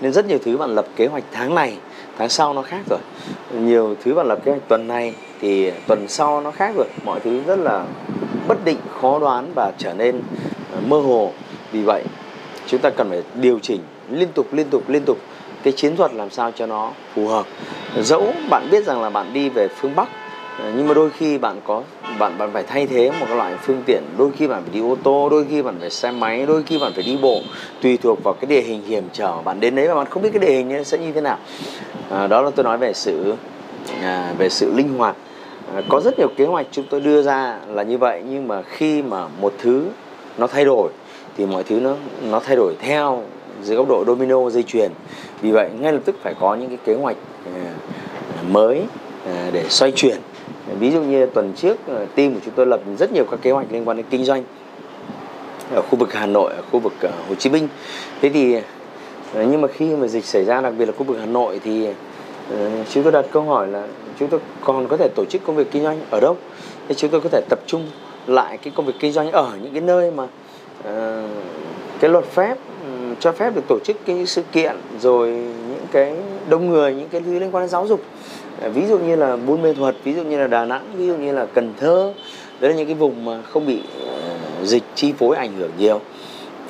nên 0.00 0.12
rất 0.12 0.26
nhiều 0.26 0.38
thứ 0.44 0.56
bạn 0.56 0.74
lập 0.74 0.86
kế 0.96 1.06
hoạch 1.06 1.24
tháng 1.32 1.54
này 1.54 1.76
tháng 2.18 2.28
sau 2.28 2.54
nó 2.54 2.62
khác 2.62 2.80
rồi. 2.90 2.98
Nhiều 3.52 3.96
thứ 4.04 4.14
bạn 4.14 4.26
lập 4.26 4.38
kế 4.44 4.50
hoạch 4.50 4.68
tuần 4.68 4.88
này 4.88 5.14
thì 5.40 5.70
tuần 5.86 6.08
sau 6.08 6.40
nó 6.40 6.50
khác 6.50 6.72
rồi. 6.76 6.86
Mọi 7.04 7.20
thứ 7.20 7.40
rất 7.46 7.58
là 7.58 7.84
bất 8.48 8.64
định 8.64 8.78
khó 9.00 9.18
đoán 9.18 9.52
và 9.54 9.72
trở 9.78 9.92
nên 9.94 10.20
ờ, 10.72 10.80
mơ 10.86 11.00
hồ. 11.00 11.32
Vì 11.72 11.82
vậy 11.82 12.02
chúng 12.66 12.80
ta 12.80 12.90
cần 12.90 13.10
phải 13.10 13.22
điều 13.34 13.58
chỉnh 13.58 13.80
liên 14.10 14.28
tục 14.34 14.46
liên 14.52 14.66
tục 14.70 14.82
liên 14.88 15.02
tục 15.04 15.18
cái 15.62 15.72
chiến 15.72 15.96
thuật 15.96 16.14
làm 16.14 16.30
sao 16.30 16.50
cho 16.50 16.66
nó 16.66 16.90
phù 17.14 17.26
hợp. 17.26 17.46
Dẫu 18.00 18.32
bạn 18.50 18.68
biết 18.70 18.84
rằng 18.84 19.02
là 19.02 19.10
bạn 19.10 19.32
đi 19.32 19.48
về 19.48 19.68
phương 19.68 19.96
bắc 19.96 20.08
ờ, 20.58 20.72
nhưng 20.76 20.88
mà 20.88 20.94
đôi 20.94 21.10
khi 21.10 21.38
bạn 21.38 21.60
có 21.64 21.82
bạn 22.18 22.38
bạn 22.38 22.50
phải 22.52 22.62
thay 22.62 22.86
thế 22.86 23.10
một 23.20 23.26
loại 23.36 23.54
phương 23.62 23.82
tiện. 23.86 24.02
Đôi 24.18 24.30
khi 24.36 24.46
bạn 24.46 24.62
phải 24.62 24.74
đi 24.74 24.80
ô 24.80 24.96
tô 25.02 25.28
đôi 25.30 25.46
khi 25.50 25.62
bạn 25.62 25.76
phải 25.80 25.90
xe 25.90 26.10
máy 26.10 26.46
đôi 26.46 26.62
khi 26.62 26.78
bạn 26.78 26.92
phải 26.94 27.04
đi 27.04 27.18
bộ 27.22 27.40
tùy 27.82 27.96
thuộc 27.96 28.24
vào 28.24 28.34
cái 28.34 28.46
địa 28.46 28.60
hình 28.60 28.82
hiểm 28.86 29.04
trở. 29.12 29.42
Bạn 29.42 29.60
đến 29.60 29.74
đấy 29.74 29.88
mà 29.88 29.94
bạn 29.94 30.06
không 30.06 30.22
biết 30.22 30.30
cái 30.32 30.40
địa 30.40 30.52
hình 30.52 30.84
sẽ 30.84 30.98
như 30.98 31.12
thế 31.12 31.20
nào. 31.20 31.38
À, 32.10 32.26
đó 32.26 32.42
là 32.42 32.50
tôi 32.50 32.64
nói 32.64 32.78
về 32.78 32.92
sự 32.92 33.34
à, 34.02 34.34
về 34.38 34.48
sự 34.48 34.72
linh 34.74 34.98
hoạt. 34.98 35.16
À, 35.74 35.82
có 35.88 36.00
rất 36.00 36.18
nhiều 36.18 36.28
kế 36.36 36.44
hoạch 36.44 36.66
chúng 36.70 36.84
tôi 36.90 37.00
đưa 37.00 37.22
ra 37.22 37.58
là 37.68 37.82
như 37.82 37.98
vậy, 37.98 38.22
nhưng 38.30 38.48
mà 38.48 38.62
khi 38.62 39.02
mà 39.02 39.28
một 39.40 39.54
thứ 39.58 39.84
nó 40.38 40.46
thay 40.46 40.64
đổi 40.64 40.90
thì 41.36 41.46
mọi 41.46 41.62
thứ 41.62 41.80
nó 41.80 41.94
nó 42.30 42.40
thay 42.40 42.56
đổi 42.56 42.74
theo 42.78 43.22
dưới 43.62 43.76
góc 43.76 43.88
độ 43.88 44.04
domino 44.06 44.50
dây 44.50 44.62
chuyền. 44.62 44.90
Vì 45.40 45.50
vậy, 45.50 45.70
ngay 45.80 45.92
lập 45.92 46.00
tức 46.04 46.16
phải 46.22 46.34
có 46.40 46.54
những 46.54 46.68
cái 46.68 46.78
kế 46.84 46.94
hoạch 46.94 47.16
à, 47.54 47.72
mới 48.50 48.82
à, 49.26 49.50
để 49.52 49.64
xoay 49.68 49.92
chuyển. 49.92 50.16
Ví 50.78 50.90
dụ 50.90 51.00
như 51.00 51.26
tuần 51.26 51.52
trước 51.56 51.76
team 52.14 52.34
của 52.34 52.40
chúng 52.44 52.54
tôi 52.54 52.66
lập 52.66 52.80
rất 52.98 53.12
nhiều 53.12 53.24
các 53.30 53.40
kế 53.42 53.50
hoạch 53.50 53.66
liên 53.70 53.88
quan 53.88 53.96
đến 53.96 54.06
kinh 54.10 54.24
doanh 54.24 54.44
ở 55.74 55.82
khu 55.82 55.98
vực 55.98 56.12
Hà 56.12 56.26
Nội, 56.26 56.52
ở 56.52 56.62
khu 56.70 56.80
vực 56.80 56.92
Hồ 57.28 57.34
Chí 57.34 57.50
Minh. 57.50 57.68
Thế 58.20 58.28
thì 58.28 58.56
nhưng 59.34 59.60
mà 59.60 59.68
khi 59.68 59.96
mà 59.96 60.06
dịch 60.06 60.24
xảy 60.24 60.44
ra, 60.44 60.60
đặc 60.60 60.72
biệt 60.78 60.86
là 60.86 60.92
khu 60.98 61.04
vực 61.04 61.16
Hà 61.20 61.26
Nội 61.26 61.60
thì 61.64 61.88
chúng 62.90 63.02
tôi 63.02 63.12
đặt 63.12 63.24
câu 63.32 63.42
hỏi 63.42 63.66
là 63.66 63.86
chúng 64.18 64.28
tôi 64.28 64.40
còn 64.64 64.88
có 64.88 64.96
thể 64.96 65.08
tổ 65.14 65.24
chức 65.24 65.42
công 65.44 65.56
việc 65.56 65.70
kinh 65.70 65.82
doanh 65.82 66.00
ở 66.10 66.20
đâu? 66.20 66.36
Thì 66.88 66.94
chúng 66.94 67.10
tôi 67.10 67.20
có 67.20 67.28
thể 67.28 67.40
tập 67.48 67.58
trung 67.66 67.86
lại 68.26 68.58
cái 68.58 68.72
công 68.76 68.86
việc 68.86 68.92
kinh 69.00 69.12
doanh 69.12 69.32
ở 69.32 69.52
những 69.62 69.72
cái 69.72 69.80
nơi 69.80 70.10
mà 70.10 70.22
uh, 70.24 71.30
cái 72.00 72.10
luật 72.10 72.24
phép 72.24 72.56
um, 72.84 73.14
cho 73.20 73.32
phép 73.32 73.54
được 73.54 73.62
tổ 73.68 73.78
chức 73.84 73.96
cái 74.06 74.26
sự 74.26 74.42
kiện 74.52 74.76
rồi 75.00 75.28
những 75.68 75.86
cái 75.92 76.14
đông 76.48 76.70
người 76.70 76.94
những 76.94 77.08
cái 77.08 77.20
thứ 77.20 77.38
liên 77.38 77.50
quan 77.50 77.62
đến 77.62 77.68
giáo 77.68 77.86
dục. 77.86 78.02
Ờ, 78.60 78.70
ví 78.70 78.86
dụ 78.86 78.98
như 78.98 79.16
là 79.16 79.36
buôn 79.36 79.62
mê 79.62 79.74
thuật 79.74 79.96
ví 80.04 80.14
dụ 80.14 80.22
như 80.22 80.38
là 80.38 80.46
đà 80.46 80.64
nẵng 80.64 80.82
ví 80.94 81.06
dụ 81.06 81.16
như 81.16 81.32
là 81.32 81.46
cần 81.54 81.74
thơ. 81.80 82.12
Đấy 82.60 82.70
là 82.70 82.76
những 82.76 82.86
cái 82.86 82.94
vùng 82.94 83.24
mà 83.24 83.42
không 83.42 83.66
bị 83.66 83.80
uh, 84.04 84.66
dịch 84.66 84.82
chi 84.94 85.12
phối 85.18 85.36
ảnh 85.36 85.52
hưởng 85.58 85.70
nhiều. 85.78 86.00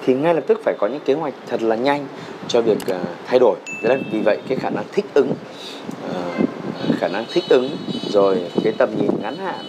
Thì 0.07 0.15
ngay 0.15 0.35
lập 0.35 0.45
tức 0.47 0.61
phải 0.65 0.75
có 0.79 0.87
những 0.87 1.01
kế 1.05 1.15
hoạch 1.15 1.35
thật 1.47 1.63
là 1.63 1.77
nhanh 1.77 2.07
cho 2.49 2.63
việc 2.63 2.79
uh, 2.91 2.97
thay 3.27 3.39
đổi. 3.39 3.57
Đấy 3.83 3.97
là 3.97 4.03
vì 4.13 4.21
vậy 4.21 4.39
cái 4.49 4.59
khả 4.59 4.71
năng 4.71 4.85
thích 4.93 5.05
ứng 5.15 5.33
khả 6.99 7.09
năng 7.09 7.25
thích 7.33 7.45
ứng 7.49 7.71
rồi 8.11 8.43
cái 8.65 8.73
tầm 8.79 8.91
nhìn 9.01 9.11
ngắn 9.23 9.37
hạn 9.37 9.65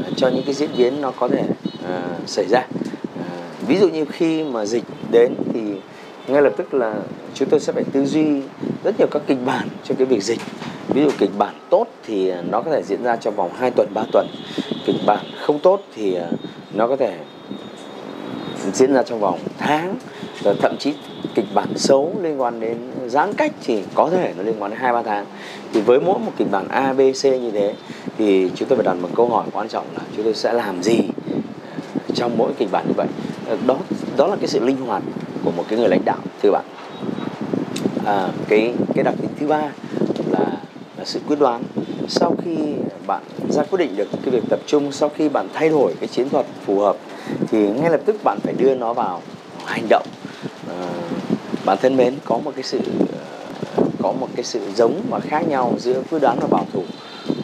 uh, 0.00 0.16
cho 0.16 0.28
những 0.28 0.42
cái 0.44 0.54
diễn 0.54 0.70
biến 0.76 1.00
nó 1.00 1.10
có 1.10 1.28
thể 1.28 1.42
uh, 1.42 2.28
xảy 2.28 2.44
ra. 2.48 2.66
Uh, 3.20 3.68
ví 3.68 3.78
dụ 3.78 3.88
như 3.88 4.04
khi 4.04 4.44
mà 4.44 4.64
dịch 4.64 4.84
đến 5.12 5.32
thì 5.54 5.60
ngay 6.26 6.42
lập 6.42 6.52
tức 6.56 6.74
là 6.74 6.94
chúng 7.34 7.48
tôi 7.48 7.60
sẽ 7.60 7.72
phải 7.72 7.84
tư 7.92 8.04
duy 8.04 8.42
rất 8.84 8.98
nhiều 8.98 9.08
các 9.10 9.22
kịch 9.26 9.38
bản 9.44 9.68
cho 9.84 9.94
cái 9.98 10.06
việc 10.06 10.22
dịch. 10.22 10.40
Ví 10.88 11.02
dụ 11.02 11.10
kịch 11.18 11.30
bản 11.38 11.54
tốt 11.70 11.86
thì 12.06 12.32
nó 12.50 12.62
có 12.62 12.70
thể 12.70 12.82
diễn 12.82 13.02
ra 13.02 13.16
trong 13.16 13.36
vòng 13.36 13.50
2 13.58 13.70
tuần 13.70 13.88
3 13.94 14.02
tuần. 14.12 14.26
Kịch 14.86 14.96
bản 15.06 15.26
không 15.40 15.58
tốt 15.58 15.82
thì 15.94 16.18
nó 16.74 16.88
có 16.88 16.96
thể 16.96 17.18
diễn 18.72 18.94
ra 18.94 19.02
trong 19.02 19.20
vòng 19.20 19.38
tháng 19.58 19.96
thậm 20.42 20.76
chí 20.78 20.94
kịch 21.34 21.44
bản 21.54 21.68
xấu 21.76 22.14
liên 22.22 22.40
quan 22.40 22.60
đến 22.60 22.76
giãn 23.06 23.32
cách 23.34 23.52
thì 23.64 23.82
có 23.94 24.10
thể 24.10 24.32
nó 24.36 24.42
liên 24.42 24.54
quan 24.58 24.70
đến 24.70 24.80
hai 24.80 24.92
ba 24.92 25.02
tháng. 25.02 25.26
Thì 25.72 25.80
với 25.80 26.00
mỗi 26.00 26.18
một 26.18 26.32
kịch 26.36 26.50
bản 26.50 26.68
A 26.68 26.92
B 26.92 27.00
C 27.22 27.24
như 27.24 27.50
thế 27.50 27.74
thì 28.18 28.50
chúng 28.54 28.68
tôi 28.68 28.76
phải 28.76 28.84
đặt 28.84 28.94
một 29.02 29.08
câu 29.16 29.28
hỏi 29.28 29.46
quan 29.52 29.68
trọng 29.68 29.84
là 29.94 30.00
chúng 30.16 30.24
tôi 30.24 30.34
sẽ 30.34 30.52
làm 30.52 30.82
gì 30.82 30.98
ờ, 31.94 32.14
trong 32.14 32.38
mỗi 32.38 32.52
kịch 32.58 32.68
bản 32.72 32.84
như 32.88 32.94
vậy. 32.96 33.06
Ờ, 33.48 33.56
đó 33.66 33.76
đó 34.16 34.26
là 34.26 34.36
cái 34.36 34.48
sự 34.48 34.64
linh 34.64 34.76
hoạt 34.86 35.02
của 35.44 35.50
một 35.50 35.64
cái 35.68 35.78
người 35.78 35.88
lãnh 35.88 36.04
đạo 36.04 36.18
thưa 36.42 36.50
bạn. 36.50 36.64
À, 38.04 38.28
cái 38.48 38.72
cái 38.94 39.04
đặc 39.04 39.14
tính 39.20 39.30
thứ 39.40 39.46
ba 39.46 39.62
là, 40.30 40.46
là 40.98 41.04
sự 41.04 41.20
quyết 41.28 41.38
đoán. 41.40 41.62
Sau 42.08 42.36
khi 42.44 42.56
bạn 43.06 43.22
ra 43.50 43.62
quyết 43.62 43.78
định 43.78 43.96
được 43.96 44.08
cái 44.12 44.30
việc 44.30 44.42
tập 44.50 44.60
trung 44.66 44.92
sau 44.92 45.08
khi 45.08 45.28
bạn 45.28 45.48
thay 45.54 45.68
đổi 45.68 45.94
cái 46.00 46.08
chiến 46.08 46.28
thuật 46.28 46.46
phù 46.66 46.78
hợp 46.78 46.96
thì 47.48 47.68
ngay 47.68 47.90
lập 47.90 48.00
tức 48.04 48.16
bạn 48.24 48.38
phải 48.42 48.54
đưa 48.58 48.74
nó 48.74 48.92
vào 48.92 49.22
hành 49.64 49.86
động 49.90 50.06
bạn 51.66 51.78
thân 51.82 51.96
mến 51.96 52.14
có 52.24 52.38
một 52.38 52.52
cái 52.54 52.62
sự 52.62 52.78
ờ, 53.12 53.84
có 54.02 54.12
một 54.12 54.28
cái 54.36 54.44
sự 54.44 54.60
giống 54.76 55.00
và 55.10 55.20
khác 55.20 55.48
nhau 55.48 55.74
giữa 55.78 56.02
quyết 56.10 56.18
đoán 56.22 56.38
và 56.40 56.48
bảo 56.50 56.66
thủ. 56.72 56.82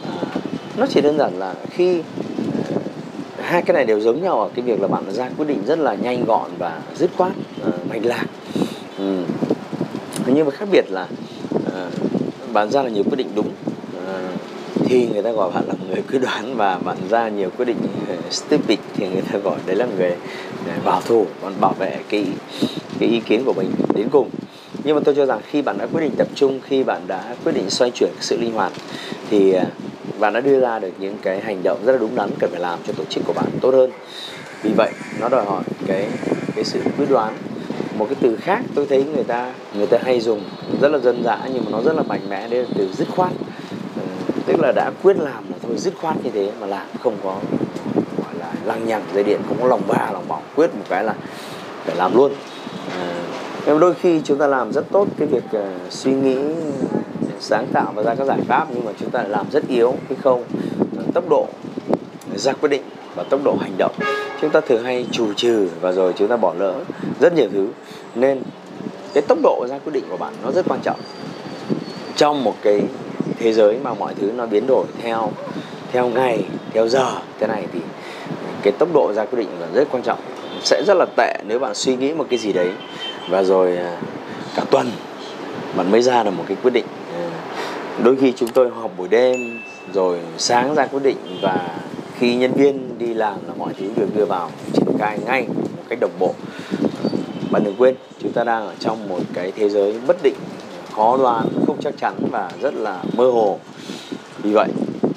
Ờ, 0.07 0.41
nó 0.77 0.85
chỉ 0.89 1.01
đơn 1.01 1.17
giản 1.17 1.39
là 1.39 1.53
khi 1.69 2.01
ờ, 3.37 3.43
hai 3.43 3.61
cái 3.61 3.73
này 3.73 3.85
đều 3.85 3.99
giống 3.99 4.21
nhau 4.21 4.41
ở 4.41 4.49
cái 4.55 4.65
việc 4.65 4.81
là 4.81 4.87
bạn 4.87 5.03
ra 5.11 5.29
quyết 5.37 5.47
định 5.47 5.63
rất 5.65 5.79
là 5.79 5.93
nhanh 5.93 6.25
gọn 6.25 6.51
và 6.57 6.81
dứt 6.95 7.09
khoát 7.17 7.31
mạch 7.89 8.05
lạc. 8.05 8.25
Ừ. 8.97 9.17
nhưng 10.25 10.45
mà 10.45 10.51
khác 10.51 10.65
biệt 10.71 10.85
là 10.89 11.07
bạn 12.53 12.71
ra 12.71 12.83
là 12.83 12.89
nhiều 12.89 13.03
quyết 13.03 13.17
định 13.17 13.29
đúng 13.35 13.49
thì 14.85 15.07
người 15.13 15.21
ta 15.21 15.31
gọi 15.31 15.51
bạn 15.51 15.63
là 15.67 15.73
người 15.87 16.01
quyết 16.01 16.19
đoán 16.19 16.55
và 16.57 16.77
bạn 16.77 16.97
ra 17.09 17.29
nhiều 17.29 17.49
quyết 17.57 17.65
định 17.65 17.77
stupid 18.29 18.79
thì 18.95 19.07
người 19.07 19.21
ta 19.31 19.37
gọi 19.37 19.57
đấy 19.65 19.75
là 19.75 19.87
người 19.97 20.15
bảo 20.85 21.01
thủ, 21.01 21.25
còn 21.41 21.53
bảo 21.61 21.73
vệ 21.79 21.99
cái 22.09 22.25
cái 22.99 23.09
ý 23.09 23.19
kiến 23.19 23.43
của 23.45 23.53
mình 23.53 23.71
đến 23.95 24.07
cùng. 24.11 24.29
Nhưng 24.83 24.95
mà 24.95 25.01
tôi 25.05 25.15
cho 25.15 25.25
rằng 25.25 25.39
khi 25.49 25.61
bạn 25.61 25.77
đã 25.77 25.87
quyết 25.93 26.01
định 26.01 26.11
tập 26.17 26.27
trung 26.35 26.59
khi 26.63 26.83
bạn 26.83 27.01
đã 27.07 27.35
quyết 27.43 27.51
định 27.51 27.69
xoay 27.69 27.91
chuyển 27.91 28.11
sự 28.19 28.37
linh 28.37 28.53
hoạt 28.53 28.71
thì 29.29 29.53
à, 29.53 29.65
bạn 30.19 30.33
đã 30.33 30.39
đưa 30.39 30.59
ra 30.59 30.79
được 30.79 30.91
những 30.99 31.17
cái 31.21 31.41
hành 31.41 31.63
động 31.63 31.79
rất 31.85 31.91
là 31.91 31.97
đúng 31.97 32.15
đắn 32.15 32.29
cần 32.39 32.49
phải 32.51 32.59
làm 32.59 32.79
cho 32.87 32.93
tổ 32.97 33.03
chức 33.09 33.23
của 33.27 33.33
bạn 33.33 33.45
tốt 33.61 33.73
hơn. 33.73 33.91
Vì 34.63 34.71
vậy 34.77 34.91
nó 35.21 35.29
đòi 35.29 35.45
hỏi 35.45 35.63
cái 35.87 36.07
cái 36.55 36.63
sự 36.63 36.79
quyết 36.97 37.05
đoán. 37.09 37.33
Một 37.97 38.05
cái 38.09 38.15
từ 38.21 38.35
khác 38.35 38.61
tôi 38.75 38.85
thấy 38.85 39.03
người 39.15 39.23
ta 39.23 39.53
người 39.77 39.87
ta 39.87 39.97
hay 40.03 40.19
dùng 40.19 40.43
rất 40.81 40.91
là 40.91 40.97
dân 40.97 41.23
dã 41.23 41.39
nhưng 41.53 41.65
mà 41.65 41.71
nó 41.71 41.81
rất 41.81 41.95
là 41.95 42.03
mạnh 42.03 42.29
mẽ 42.29 42.47
đấy 42.47 42.59
là 42.59 42.67
từ 42.77 42.89
dứt 42.93 43.07
khoát. 43.15 43.31
Ừ, 43.95 44.01
tức 44.45 44.59
là 44.59 44.71
đã 44.75 44.91
quyết 45.03 45.17
làm 45.17 45.43
là 45.51 45.57
thôi 45.63 45.77
dứt 45.77 45.93
khoát 46.01 46.15
như 46.23 46.29
thế 46.33 46.51
mà 46.61 46.67
làm 46.67 46.85
không 47.03 47.17
có 47.23 47.39
gọi 48.23 48.35
là 48.39 48.53
lăng 48.65 48.87
nhằng 48.87 49.03
dây 49.13 49.23
điện 49.23 49.39
không 49.47 49.57
có 49.61 49.67
lòng 49.67 49.81
ba 49.87 50.11
lòng 50.11 50.27
bỏng 50.27 50.43
quyết 50.55 50.75
một 50.75 50.85
cái 50.89 51.03
là 51.03 51.15
phải 51.85 51.95
làm 51.95 52.15
luôn. 52.15 52.31
Ờ, 52.97 53.07
em 53.65 53.79
đôi 53.79 53.93
khi 53.93 54.21
chúng 54.23 54.37
ta 54.37 54.47
làm 54.47 54.73
rất 54.73 54.85
tốt 54.91 55.07
cái 55.17 55.27
việc 55.27 55.43
uh, 55.57 55.63
suy 55.89 56.11
nghĩ 56.11 56.37
sáng 57.39 57.67
tạo 57.73 57.91
và 57.95 58.03
ra 58.03 58.15
các 58.15 58.25
giải 58.25 58.39
pháp 58.47 58.67
nhưng 58.73 58.85
mà 58.85 58.91
chúng 58.99 59.09
ta 59.09 59.19
lại 59.19 59.29
làm 59.29 59.45
rất 59.51 59.63
yếu 59.67 59.95
cái 60.09 60.17
không? 60.23 60.43
Ờ, 60.97 61.03
tốc 61.13 61.23
độ 61.29 61.47
ra 62.35 62.53
quyết 62.53 62.69
định 62.69 62.83
và 63.15 63.23
tốc 63.23 63.39
độ 63.43 63.55
hành 63.61 63.73
động. 63.77 63.95
Chúng 64.41 64.49
ta 64.49 64.61
thường 64.61 64.83
hay 64.83 65.05
trù 65.11 65.33
trừ 65.33 65.69
và 65.81 65.91
rồi 65.91 66.13
chúng 66.15 66.27
ta 66.27 66.37
bỏ 66.37 66.53
lỡ 66.59 66.73
rất 67.19 67.33
nhiều 67.33 67.47
thứ. 67.53 67.67
Nên 68.15 68.41
cái 69.13 69.23
tốc 69.27 69.37
độ 69.43 69.65
ra 69.69 69.79
quyết 69.79 69.93
định 69.93 70.03
của 70.09 70.17
bạn 70.17 70.33
nó 70.43 70.51
rất 70.51 70.65
quan 70.69 70.79
trọng. 70.83 70.99
Trong 72.15 72.43
một 72.43 72.55
cái 72.61 72.81
thế 73.39 73.53
giới 73.53 73.77
mà 73.83 73.93
mọi 73.93 74.13
thứ 74.21 74.31
nó 74.35 74.45
biến 74.45 74.67
đổi 74.67 74.85
theo 75.01 75.31
theo 75.91 76.07
ngày 76.07 76.43
theo 76.73 76.87
giờ 76.87 77.11
thế 77.39 77.47
này 77.47 77.67
thì 77.73 77.79
cái 78.61 78.73
tốc 78.79 78.89
độ 78.93 79.13
ra 79.15 79.25
quyết 79.25 79.39
định 79.39 79.49
là 79.59 79.67
rất 79.73 79.87
quan 79.91 80.03
trọng 80.03 80.19
sẽ 80.63 80.83
rất 80.87 80.93
là 80.97 81.05
tệ 81.17 81.37
nếu 81.47 81.59
bạn 81.59 81.75
suy 81.75 81.95
nghĩ 81.95 82.13
một 82.13 82.25
cái 82.29 82.39
gì 82.39 82.53
đấy. 82.53 82.71
Và 83.29 83.43
rồi 83.43 83.77
à, 83.77 83.97
cả 84.55 84.63
tuần 84.71 84.91
bạn 85.75 85.91
mới 85.91 86.01
ra 86.01 86.23
được 86.23 86.31
một 86.31 86.43
cái 86.47 86.57
quyết 86.63 86.71
định. 86.73 86.85
À, 87.15 87.29
đôi 88.03 88.15
khi 88.15 88.33
chúng 88.35 88.49
tôi 88.49 88.69
họp 88.69 88.97
buổi 88.97 89.07
đêm, 89.07 89.59
rồi 89.93 90.19
sáng 90.37 90.75
ra 90.75 90.87
quyết 90.87 91.03
định 91.03 91.17
và 91.41 91.69
khi 92.19 92.35
nhân 92.35 92.51
viên 92.53 92.97
đi 92.97 93.13
làm 93.13 93.37
là 93.47 93.53
mọi 93.57 93.73
thứ 93.79 93.85
được 93.95 94.15
đưa 94.15 94.25
vào, 94.25 94.51
triển 94.73 94.97
khai 94.99 95.19
ngay 95.25 95.45
một 95.47 95.83
cách 95.89 95.99
đồng 96.01 96.11
bộ. 96.19 96.33
Bạn 97.51 97.63
đừng 97.63 97.75
quên, 97.77 97.95
chúng 98.19 98.31
ta 98.31 98.43
đang 98.43 98.67
ở 98.67 98.73
trong 98.79 99.09
một 99.09 99.19
cái 99.33 99.51
thế 99.55 99.69
giới 99.69 99.95
bất 100.07 100.17
định, 100.23 100.35
khó 100.95 101.17
đoán, 101.17 101.47
không 101.67 101.77
chắc 101.81 101.93
chắn 101.99 102.13
và 102.31 102.51
rất 102.61 102.73
là 102.73 103.03
mơ 103.13 103.31
hồ. 103.31 103.59
Vì 104.43 104.51
vậy, 104.51 104.69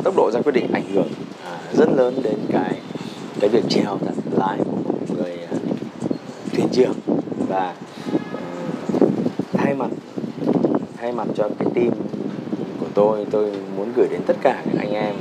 tốc 0.05 0.15
độ 0.17 0.31
ra 0.31 0.41
quyết 0.45 0.53
định 0.53 0.67
ảnh 0.73 0.93
hưởng 0.95 1.09
à, 1.45 1.59
rất 1.73 1.88
lớn 1.97 2.15
đến 2.23 2.37
cái 2.53 2.73
cái 3.41 3.49
việc 3.49 3.62
treo 3.69 3.99
thật 4.05 4.15
lái. 4.38 4.59
của 4.59 4.86
thuyền 6.56 6.68
trưởng 6.72 6.94
và 7.48 7.75
ờ, 8.32 8.40
thay 9.52 9.75
mặt 9.75 9.90
thay 10.96 11.12
mặt 11.12 11.26
cho 11.34 11.48
cái 11.58 11.68
team 11.75 11.90
của 12.80 12.86
tôi 12.94 13.26
tôi 13.30 13.52
muốn 13.76 13.92
gửi 13.96 14.06
đến 14.10 14.20
tất 14.26 14.36
cả 14.42 14.62
các 14.64 14.78
anh 14.78 14.92
em 14.92 15.14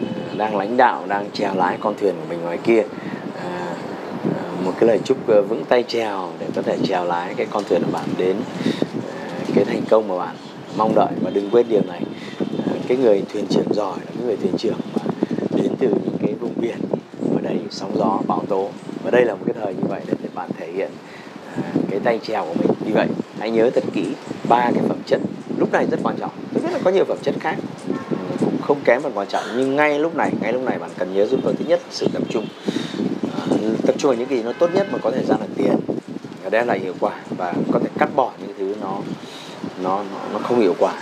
ờ, 0.00 0.34
đang 0.36 0.56
lãnh 0.56 0.76
đạo, 0.76 1.04
đang 1.08 1.30
chèo 1.32 1.54
lái 1.54 1.76
con 1.80 1.94
thuyền 2.00 2.14
của 2.14 2.26
mình 2.28 2.40
ngoài 2.42 2.58
kia 2.64 2.82
ờ, 3.42 3.74
một 4.64 4.72
cái 4.80 4.88
lời 4.88 5.00
chúc 5.04 5.16
vững 5.26 5.64
tay 5.68 5.84
chèo 5.88 6.28
để 6.38 6.46
có 6.54 6.62
thể 6.62 6.76
chèo 6.82 7.04
lái 7.04 7.34
cái 7.34 7.46
con 7.50 7.64
thuyền 7.64 7.82
của 7.86 7.92
bạn 7.92 8.08
đến 8.18 8.36
cái 9.54 9.64
thành 9.64 9.82
công 9.90 10.08
mà 10.08 10.16
bạn 10.18 10.36
mong 10.76 10.94
đợi 10.94 11.12
và 11.22 11.30
đừng 11.30 11.50
quên 11.50 11.66
điều 11.68 11.82
này. 11.88 12.02
Cái 12.88 12.96
người 12.96 13.22
thuyền 13.32 13.46
trưởng 13.50 13.74
giỏi 13.74 13.98
là 13.98 14.12
cái 14.16 14.24
người 14.26 14.36
thuyền 14.36 14.56
trưởng 14.58 14.80
mà 14.94 15.02
đến 15.50 15.72
từ 15.78 15.88
những 15.88 16.16
cái 16.22 16.34
vùng 16.40 16.52
biển 16.56 16.76
ở 17.34 17.40
đây 17.42 17.56
sóng 17.70 17.96
gió, 17.96 18.18
bão 18.26 18.44
tố 18.48 18.70
và 19.04 19.10
đây 19.10 19.24
là 19.24 19.34
một 19.34 19.40
cái 19.46 19.54
thời 19.62 19.74
như 19.74 19.88
vậy 19.88 20.00
để, 20.06 20.14
để 20.22 20.28
bạn 20.34 20.50
thể 20.58 20.72
hiện 20.72 20.90
à, 21.56 21.62
cái 21.90 22.00
tay 22.04 22.18
trèo 22.22 22.44
của 22.44 22.54
mình. 22.54 22.70
Như 22.86 22.92
vậy 22.94 23.06
hãy 23.38 23.50
nhớ 23.50 23.70
thật 23.74 23.84
kỹ 23.92 24.04
ba 24.48 24.70
cái 24.74 24.82
phẩm 24.88 24.98
chất. 25.06 25.20
Lúc 25.58 25.72
này 25.72 25.86
rất 25.90 26.00
quan 26.02 26.16
trọng. 26.20 26.30
Tôi 26.54 26.62
biết 26.62 26.72
là 26.72 26.78
có 26.84 26.90
nhiều 26.90 27.04
phẩm 27.04 27.18
chất 27.22 27.34
khác 27.40 27.56
cũng 28.40 28.56
không 28.62 28.80
kém 28.84 29.02
phần 29.02 29.12
quan 29.14 29.28
trọng. 29.28 29.44
Nhưng 29.56 29.76
ngay 29.76 29.98
lúc 29.98 30.16
này 30.16 30.32
ngay 30.40 30.52
lúc 30.52 30.62
này 30.62 30.78
bạn 30.78 30.90
cần 30.98 31.14
nhớ 31.14 31.26
giúp 31.26 31.40
tôi 31.44 31.54
thứ 31.58 31.64
nhất 31.68 31.80
sự 31.90 32.06
tập 32.12 32.22
trung. 32.28 32.46
À, 33.38 33.56
tập 33.86 33.94
trung 33.98 34.08
vào 34.08 34.18
những 34.18 34.28
gì 34.28 34.42
nó 34.42 34.52
tốt 34.52 34.70
nhất 34.74 34.86
mà 34.92 34.98
có 35.02 35.10
thể 35.10 35.22
ra 35.28 35.36
được 35.40 35.54
tiền. 35.56 35.76
Và 36.42 36.50
đem 36.50 36.66
lại 36.66 36.78
hiệu 36.78 36.94
quả 37.00 37.12
và 37.36 37.54
có 37.72 37.78
thể 37.78 37.88
cắt 37.98 38.08
bỏ 38.16 38.32
những 38.40 38.54
thứ 38.58 38.74
nó 38.80 38.98
nó 39.82 40.04
nó, 40.12 40.20
nó 40.32 40.38
không 40.38 40.60
hiệu 40.60 40.74
quả. 40.78 40.92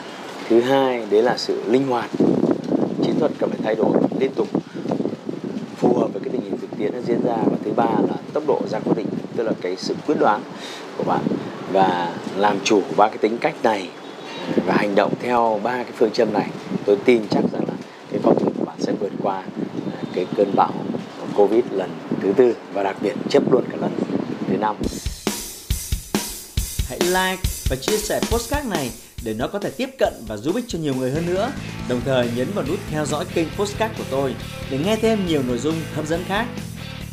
Thứ 0.48 0.60
hai 0.60 1.06
đấy 1.10 1.22
là 1.22 1.36
sự 1.36 1.62
linh 1.66 1.86
hoạt. 1.86 2.10
Chiến 3.02 3.18
thuật 3.18 3.32
cần 3.38 3.50
phải 3.50 3.58
thay 3.64 3.74
đổi 3.74 3.90
liên 4.20 4.30
tục 4.34 4.48
tiến 6.78 6.92
nó 6.92 6.98
diễn 7.06 7.20
ra 7.24 7.36
và 7.44 7.56
thứ 7.64 7.72
ba 7.76 7.84
là 7.84 8.16
tốc 8.32 8.44
độ 8.46 8.60
ra 8.70 8.78
quyết 8.78 8.96
định, 8.96 9.06
tức 9.36 9.42
là 9.42 9.52
cái 9.60 9.76
sự 9.76 9.94
quyết 10.06 10.14
đoán 10.18 10.42
của 10.96 11.04
bạn 11.04 11.20
và 11.72 12.14
làm 12.36 12.58
chủ 12.64 12.82
ba 12.96 13.08
cái 13.08 13.18
tính 13.18 13.38
cách 13.38 13.54
này 13.62 13.88
và 14.66 14.74
hành 14.74 14.94
động 14.94 15.12
theo 15.20 15.60
ba 15.62 15.82
cái 15.82 15.92
phương 15.96 16.10
châm 16.10 16.32
này, 16.32 16.50
tôi 16.84 16.96
tin 17.04 17.22
chắc 17.30 17.44
rằng 17.52 17.62
là 17.68 17.74
cái 18.10 18.20
con 18.24 18.38
thuyền 18.38 18.54
của 18.58 18.64
bạn 18.64 18.76
sẽ 18.78 18.92
vượt 19.00 19.12
qua 19.22 19.42
à, 19.92 20.02
cái 20.14 20.26
cơn 20.36 20.52
bão 20.56 20.72
covid 21.36 21.64
lần 21.70 21.90
thứ 22.22 22.32
tư 22.36 22.54
và 22.72 22.82
đặc 22.82 22.96
biệt 23.00 23.14
chấp 23.28 23.52
luôn 23.52 23.64
cả 23.70 23.76
lần 23.80 23.90
thứ 24.48 24.56
năm 24.56 24.76
hãy 26.88 26.98
like 27.00 27.42
và 27.70 27.76
chia 27.76 27.96
sẻ 27.96 28.20
postcard 28.30 28.68
này 28.68 28.90
để 29.24 29.34
nó 29.34 29.46
có 29.48 29.58
thể 29.58 29.70
tiếp 29.70 29.90
cận 29.98 30.12
và 30.28 30.36
giúp 30.36 30.56
ích 30.56 30.64
cho 30.68 30.78
nhiều 30.78 30.94
người 30.94 31.10
hơn 31.10 31.26
nữa. 31.26 31.52
Đồng 31.88 32.00
thời 32.04 32.28
nhấn 32.36 32.46
vào 32.54 32.64
nút 32.68 32.78
theo 32.90 33.06
dõi 33.06 33.24
kênh 33.34 33.48
Postcard 33.56 33.98
của 33.98 34.04
tôi 34.10 34.34
để 34.70 34.78
nghe 34.84 34.96
thêm 34.96 35.26
nhiều 35.26 35.42
nội 35.48 35.58
dung 35.58 35.74
hấp 35.94 36.06
dẫn 36.06 36.24
khác. 36.28 36.46